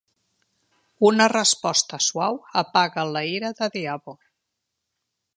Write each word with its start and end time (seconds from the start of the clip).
Una 1.09 1.25
resposta 1.33 1.99
suau 2.05 2.39
apaga 2.61 3.03
la 3.13 3.21
ira 3.33 3.51
de 3.59 3.69
Diabo 3.75 4.15